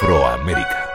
Afroamérica. 0.00 0.88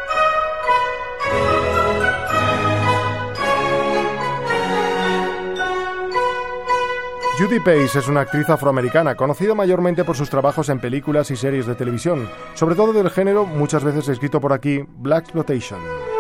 Judy 7.38 7.60
Pace 7.60 8.00
es 8.00 8.08
una 8.08 8.22
actriz 8.22 8.50
afroamericana, 8.50 9.16
conocida 9.16 9.56
mayormente 9.56 10.06
por 10.06 10.16
sus 10.16 10.30
trabajos 10.30 10.70
en 10.70 10.80
películas 10.80 11.32
y 11.32 11.36
series 11.36 11.66
de 11.66 11.76
televisión, 11.76 12.30
sobre 12.54 12.76
todo 12.76 12.94
del 12.94 13.10
género, 13.10 13.46
muchas 13.46 13.84
veces 13.84 14.08
escrito 14.08 14.40
por 14.40 14.54
aquí, 14.54 14.86
Black 15.00 15.26
Exploitation. 15.26 16.13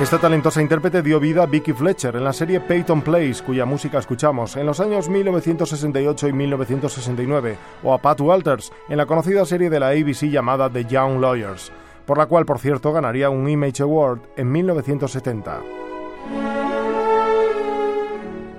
Esta 0.00 0.20
talentosa 0.20 0.62
intérprete 0.62 1.02
dio 1.02 1.18
vida 1.18 1.42
a 1.42 1.46
Vicky 1.46 1.72
Fletcher 1.72 2.14
en 2.14 2.22
la 2.22 2.32
serie 2.32 2.60
Peyton 2.60 3.02
Place, 3.02 3.42
cuya 3.44 3.66
música 3.66 3.98
escuchamos 3.98 4.56
en 4.56 4.64
los 4.64 4.78
años 4.78 5.08
1968 5.08 6.28
y 6.28 6.32
1969, 6.32 7.58
o 7.82 7.92
a 7.92 7.98
Pat 7.98 8.20
Walters 8.20 8.72
en 8.88 8.96
la 8.96 9.06
conocida 9.06 9.44
serie 9.44 9.68
de 9.68 9.80
la 9.80 9.88
ABC 9.88 10.30
llamada 10.30 10.70
The 10.70 10.84
Young 10.84 11.20
Lawyers, 11.20 11.72
por 12.06 12.16
la 12.16 12.26
cual, 12.26 12.46
por 12.46 12.60
cierto, 12.60 12.92
ganaría 12.92 13.28
un 13.28 13.48
Image 13.48 13.82
Award 13.82 14.20
en 14.36 14.52
1970. 14.52 15.62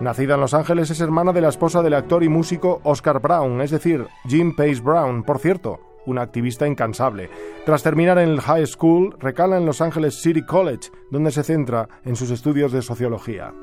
Nacida 0.01 0.35
en 0.35 0.41
Los 0.41 0.53
Ángeles, 0.53 0.89
es 0.89 0.99
hermana 0.99 1.31
de 1.31 1.39
la 1.39 1.49
esposa 1.49 1.81
del 1.81 1.93
actor 1.93 2.21
y 2.21 2.27
músico 2.27 2.81
Oscar 2.83 3.21
Brown, 3.21 3.61
es 3.61 3.71
decir, 3.71 4.07
Jim 4.27 4.53
Pace 4.53 4.81
Brown, 4.81 5.23
por 5.23 5.39
cierto, 5.39 5.88
una 6.09 6.21
activista 6.21 6.67
incansable. 6.67 7.29
Tras 7.65 7.83
terminar 7.83 8.17
en 8.19 8.29
el 8.29 8.41
high 8.41 8.65
school, 8.65 9.15
recala 9.19 9.57
en 9.57 9.65
Los 9.65 9.81
Ángeles 9.81 10.21
City 10.21 10.45
College, 10.45 10.89
donde 11.11 11.31
se 11.31 11.43
centra 11.43 11.87
en 12.05 12.15
sus 12.15 12.31
estudios 12.31 12.71
de 12.71 12.81
sociología. 12.81 13.53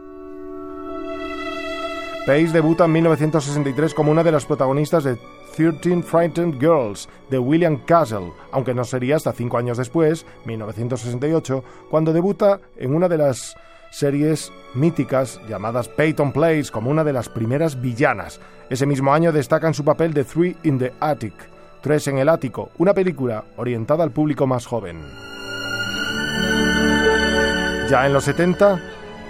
Pace 2.27 2.49
debuta 2.49 2.87
en 2.87 2.93
1963 2.93 3.95
como 3.95 4.11
una 4.11 4.25
de 4.25 4.33
las 4.33 4.47
protagonistas 4.47 5.05
de 5.05 5.17
13 5.57 6.03
Frightened 6.03 6.59
Girls 6.59 7.09
de 7.31 7.39
William 7.39 7.79
Castle, 7.87 8.33
aunque 8.51 8.75
no 8.75 8.85
sería 8.85 9.15
hasta 9.15 9.33
cinco 9.33 9.59
años 9.59 9.79
después, 9.79 10.27
1968, 10.45 11.63
cuando 11.89 12.13
debuta 12.13 12.61
en 12.77 12.95
una 12.95 13.09
de 13.09 13.19
las 13.19 13.57
series 13.91 14.53
míticas 14.75 15.41
llamadas 15.49 15.89
Peyton 15.89 16.33
Place 16.33 16.71
como 16.71 16.91
una 16.91 17.05
de 17.05 17.13
las 17.13 17.29
primeras 17.29 17.81
villanas. 17.81 18.41
Ese 18.69 18.87
mismo 18.87 19.15
año 19.15 19.33
destaca 19.33 19.69
en 19.69 19.75
su 19.75 19.85
papel 19.85 20.13
de 20.13 20.25
Three 20.25 20.57
in 20.65 20.79
the 20.79 20.93
Attic, 21.01 21.35
Tres 21.87 22.09
en 22.09 22.19
el 22.19 22.29
Ático, 22.29 22.71
una 22.79 22.95
película 22.95 23.45
orientada 23.59 24.03
al 24.03 24.11
público 24.11 24.45
más 24.45 24.67
joven. 24.67 25.05
Ya 27.89 28.05
en 28.05 28.13
los 28.13 28.25
70, 28.25 28.81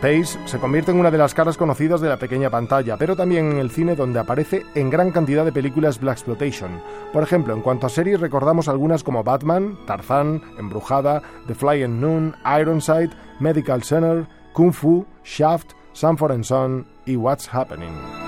Pace 0.01 0.39
se 0.47 0.59
convierte 0.59 0.91
en 0.91 0.99
una 0.99 1.11
de 1.11 1.19
las 1.19 1.34
caras 1.34 1.59
conocidas 1.59 2.01
de 2.01 2.09
la 2.09 2.17
pequeña 2.17 2.49
pantalla, 2.49 2.97
pero 2.97 3.15
también 3.15 3.53
en 3.53 3.59
el 3.59 3.71
cine 3.71 3.95
donde 3.95 4.21
aparece 4.21 4.65
en 4.75 4.89
gran 4.89 5.11
cantidad 5.11 5.45
de 5.45 5.53
películas 5.53 6.01
Black 6.01 6.15
Exploitation. 6.17 6.81
Por 7.12 7.23
ejemplo, 7.23 7.53
en 7.53 7.61
cuanto 7.61 7.89
a 7.89 7.91
series 7.91 8.21
recordamos 8.21 8.69
algunas 8.69 9.05
como 9.05 9.23
Batman, 9.23 9.77
Tarzán, 9.87 10.41
Embrujada, 10.59 11.21
The 11.49 11.55
Flying 11.55 12.01
Noon, 12.01 12.34
Ironside, 12.59 13.11
Medical 13.39 13.83
Center, 13.83 14.27
Kung 14.55 14.73
Fu, 14.73 15.05
Shaft, 15.25 15.73
Sanford 15.93 16.43
Son 16.43 16.87
y 17.05 17.17
What's 17.17 17.53
Happening. 17.53 18.26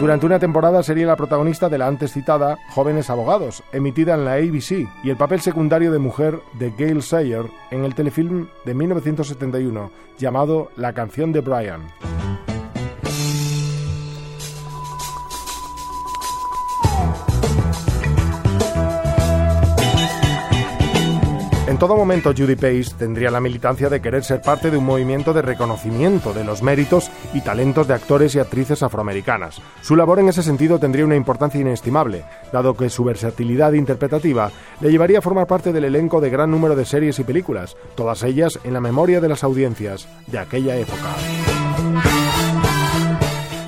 Durante 0.00 0.24
una 0.24 0.38
temporada 0.38 0.82
sería 0.82 1.06
la 1.06 1.16
protagonista 1.16 1.68
de 1.68 1.76
la 1.76 1.86
antes 1.86 2.14
citada 2.14 2.56
Jóvenes 2.70 3.10
Abogados, 3.10 3.62
emitida 3.70 4.14
en 4.14 4.24
la 4.24 4.32
ABC, 4.32 4.88
y 5.04 5.10
el 5.10 5.18
papel 5.18 5.42
secundario 5.42 5.92
de 5.92 5.98
mujer 5.98 6.40
de 6.54 6.70
Gail 6.70 7.02
Sayer 7.02 7.44
en 7.70 7.84
el 7.84 7.94
telefilm 7.94 8.48
de 8.64 8.72
1971 8.72 9.90
llamado 10.16 10.70
La 10.76 10.94
canción 10.94 11.32
de 11.32 11.42
Brian. 11.42 11.82
En 21.70 21.78
todo 21.78 21.94
momento 21.94 22.32
Judy 22.36 22.56
Pace 22.56 22.96
tendría 22.98 23.30
la 23.30 23.38
militancia 23.38 23.88
de 23.88 24.02
querer 24.02 24.24
ser 24.24 24.42
parte 24.42 24.72
de 24.72 24.76
un 24.76 24.84
movimiento 24.84 25.32
de 25.32 25.40
reconocimiento 25.40 26.32
de 26.34 26.42
los 26.42 26.64
méritos 26.64 27.12
y 27.32 27.42
talentos 27.42 27.86
de 27.86 27.94
actores 27.94 28.34
y 28.34 28.40
actrices 28.40 28.82
afroamericanas. 28.82 29.62
Su 29.80 29.94
labor 29.94 30.18
en 30.18 30.28
ese 30.28 30.42
sentido 30.42 30.80
tendría 30.80 31.04
una 31.04 31.14
importancia 31.14 31.60
inestimable, 31.60 32.24
dado 32.52 32.76
que 32.76 32.90
su 32.90 33.04
versatilidad 33.04 33.74
interpretativa 33.74 34.50
le 34.80 34.90
llevaría 34.90 35.20
a 35.20 35.22
formar 35.22 35.46
parte 35.46 35.72
del 35.72 35.84
elenco 35.84 36.20
de 36.20 36.28
gran 36.28 36.50
número 36.50 36.74
de 36.74 36.84
series 36.84 37.20
y 37.20 37.22
películas, 37.22 37.76
todas 37.94 38.24
ellas 38.24 38.58
en 38.64 38.72
la 38.72 38.80
memoria 38.80 39.20
de 39.20 39.28
las 39.28 39.44
audiencias 39.44 40.08
de 40.26 40.40
aquella 40.40 40.74
época. 40.74 41.14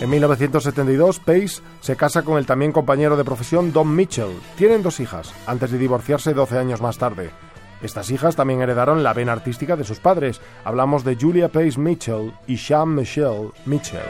En 0.01 0.11
1972, 0.11 1.21
Pace 1.21 1.63
se 1.81 1.95
casa 1.95 2.23
con 2.23 2.37
el 2.37 2.47
también 2.47 2.73
compañero 2.73 3.17
de 3.17 3.23
profesión 3.23 3.73
Don 3.73 3.95
Mitchell. 3.95 4.41
Tienen 4.57 4.83
dos 4.83 4.99
hijas, 4.99 5.33
antes 5.47 5.71
de 5.71 5.79
divorciarse 5.79 6.35
12 6.35 6.59
años 6.59 6.81
más 6.81 6.99
tarde. 6.99 7.31
Estas 7.83 8.11
hijas 8.11 8.37
también 8.37 8.63
heredaron 8.63 9.03
la 9.03 9.13
vena 9.13 9.33
artística 9.33 9.77
de 9.77 9.85
sus 9.85 9.99
padres. 9.99 10.41
Hablamos 10.65 11.05
de 11.05 11.17
Julia 11.17 11.49
Pace 11.49 11.79
Mitchell 11.79 12.33
y 12.47 12.57
Sean 12.57 12.95
Michelle 12.95 13.51
Mitchell. 13.67 14.01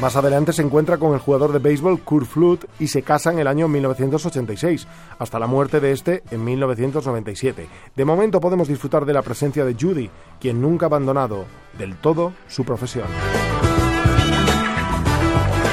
Más 0.00 0.14
adelante 0.14 0.52
se 0.52 0.60
encuentra 0.60 0.98
con 0.98 1.14
el 1.14 1.20
jugador 1.20 1.52
de 1.52 1.58
béisbol 1.58 2.00
Kurt 2.00 2.26
Flood 2.26 2.58
y 2.78 2.88
se 2.88 3.02
casa 3.02 3.32
en 3.32 3.38
el 3.38 3.46
año 3.46 3.66
1986, 3.66 4.86
hasta 5.18 5.38
la 5.38 5.46
muerte 5.46 5.80
de 5.80 5.92
este 5.92 6.22
en 6.30 6.44
1997. 6.44 7.66
De 7.96 8.04
momento 8.04 8.38
podemos 8.38 8.68
disfrutar 8.68 9.06
de 9.06 9.14
la 9.14 9.22
presencia 9.22 9.64
de 9.64 9.74
Judy, 9.74 10.10
quien 10.38 10.60
nunca 10.60 10.86
ha 10.86 10.88
abandonado 10.88 11.46
del 11.78 11.96
todo 11.96 12.34
su 12.46 12.64
profesión. 12.64 13.06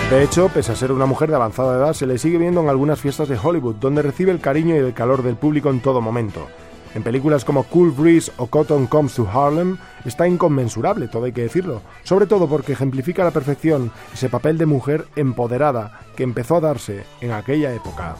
De 0.09 0.23
hecho, 0.23 0.49
pese 0.49 0.71
a 0.71 0.75
ser 0.75 0.91
una 0.91 1.07
mujer 1.07 1.29
de 1.29 1.35
avanzada 1.35 1.75
edad, 1.75 1.93
se 1.93 2.05
le 2.05 2.19
sigue 2.19 2.37
viendo 2.37 2.61
en 2.61 2.69
algunas 2.69 2.99
fiestas 2.99 3.27
de 3.27 3.37
Hollywood, 3.41 3.75
donde 3.75 4.03
recibe 4.03 4.31
el 4.31 4.39
cariño 4.39 4.75
y 4.75 4.79
el 4.79 4.93
calor 4.93 5.23
del 5.23 5.37
público 5.37 5.69
en 5.71 5.79
todo 5.79 6.01
momento. 6.01 6.47
En 6.93 7.01
películas 7.01 7.43
como 7.43 7.63
Cool 7.63 7.91
Breeze 7.91 8.31
o 8.37 8.45
Cotton 8.45 8.85
Comes 8.85 9.15
to 9.15 9.27
Harlem 9.27 9.77
está 10.05 10.27
inconmensurable, 10.27 11.07
todo 11.07 11.25
hay 11.25 11.31
que 11.31 11.41
decirlo, 11.41 11.81
sobre 12.03 12.27
todo 12.27 12.47
porque 12.47 12.73
ejemplifica 12.73 13.23
a 13.23 13.25
la 13.25 13.31
perfección 13.31 13.91
ese 14.13 14.29
papel 14.29 14.59
de 14.59 14.67
mujer 14.67 15.07
empoderada 15.15 15.99
que 16.15 16.21
empezó 16.21 16.57
a 16.57 16.61
darse 16.61 17.05
en 17.21 17.31
aquella 17.31 17.73
época. 17.73 18.15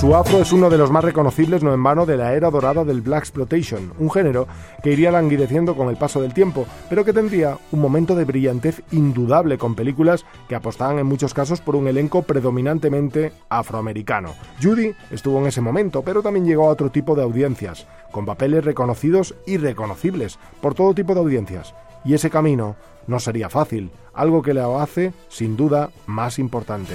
Su 0.00 0.14
afro 0.14 0.38
es 0.38 0.50
uno 0.50 0.70
de 0.70 0.78
los 0.78 0.90
más 0.90 1.04
reconocibles 1.04 1.62
no 1.62 1.74
en 1.74 1.82
vano 1.82 2.06
de 2.06 2.16
la 2.16 2.32
era 2.32 2.50
dorada 2.50 2.86
del 2.86 3.02
Black 3.02 3.18
Exploitation, 3.18 3.92
un 3.98 4.10
género 4.10 4.48
que 4.82 4.92
iría 4.92 5.10
languideciendo 5.10 5.76
con 5.76 5.90
el 5.90 5.98
paso 5.98 6.22
del 6.22 6.32
tiempo, 6.32 6.64
pero 6.88 7.04
que 7.04 7.12
tendría 7.12 7.58
un 7.70 7.80
momento 7.80 8.14
de 8.14 8.24
brillantez 8.24 8.82
indudable 8.92 9.58
con 9.58 9.74
películas 9.74 10.24
que 10.48 10.54
apostaban 10.54 10.98
en 10.98 11.06
muchos 11.06 11.34
casos 11.34 11.60
por 11.60 11.76
un 11.76 11.86
elenco 11.86 12.22
predominantemente 12.22 13.32
afroamericano. 13.50 14.32
Judy 14.62 14.94
estuvo 15.10 15.38
en 15.38 15.48
ese 15.48 15.60
momento, 15.60 16.00
pero 16.00 16.22
también 16.22 16.46
llegó 16.46 16.68
a 16.68 16.72
otro 16.72 16.88
tipo 16.88 17.14
de 17.14 17.22
audiencias, 17.22 17.86
con 18.10 18.24
papeles 18.24 18.64
reconocidos 18.64 19.34
y 19.46 19.58
reconocibles 19.58 20.38
por 20.62 20.72
todo 20.72 20.94
tipo 20.94 21.12
de 21.12 21.20
audiencias. 21.20 21.74
Y 22.06 22.14
ese 22.14 22.30
camino 22.30 22.74
no 23.06 23.20
sería 23.20 23.50
fácil, 23.50 23.90
algo 24.14 24.40
que 24.40 24.54
le 24.54 24.62
hace, 24.62 25.12
sin 25.28 25.58
duda, 25.58 25.90
más 26.06 26.38
importante. 26.38 26.94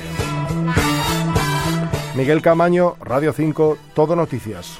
Miguel 2.15 2.41
Camaño, 2.41 2.95
Radio 3.01 3.33
5, 3.33 3.77
Todo 3.93 4.15
Noticias. 4.15 4.79